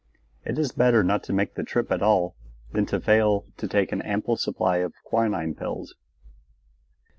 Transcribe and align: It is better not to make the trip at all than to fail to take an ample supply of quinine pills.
It 0.43 0.57
is 0.57 0.71
better 0.71 1.03
not 1.03 1.21
to 1.25 1.31
make 1.31 1.53
the 1.53 1.61
trip 1.63 1.91
at 1.91 2.01
all 2.01 2.35
than 2.71 2.87
to 2.87 2.99
fail 2.99 3.45
to 3.57 3.67
take 3.67 3.91
an 3.91 4.01
ample 4.01 4.35
supply 4.35 4.77
of 4.77 4.95
quinine 5.05 5.53
pills. 5.53 5.93